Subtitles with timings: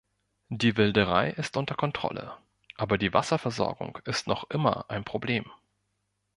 [0.49, 2.35] Die Wilderei ist unter Kontrolle,
[2.75, 5.45] aber die Wasserversorgung ist noch immer ein Problem.